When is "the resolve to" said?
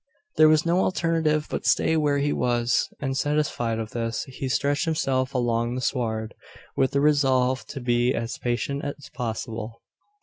6.93-7.79